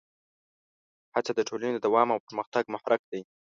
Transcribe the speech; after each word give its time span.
هڅه 1.15 1.31
د 1.35 1.39
ټولنې 1.49 1.73
د 1.75 1.79
دوام 1.85 2.07
او 2.13 2.19
پرمختګ 2.27 2.63
محرک 2.73 3.01
ده. 3.11 3.19